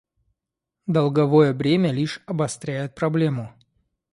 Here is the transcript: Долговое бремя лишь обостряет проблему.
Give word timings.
Долговое 0.87 1.53
бремя 1.53 1.91
лишь 1.91 2.23
обостряет 2.25 2.95
проблему. 2.95 3.53